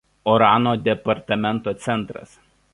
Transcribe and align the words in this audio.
Orano 0.35 0.71
departamento 0.87 1.77
centras. 1.87 2.29